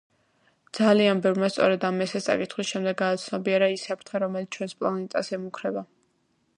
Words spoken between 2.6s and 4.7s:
შემდეგ გააცნობიერა ის საფრთხე, რომელიც